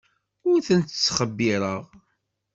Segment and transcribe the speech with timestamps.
[0.49, 1.81] Ur tent-ttxebbireɣ.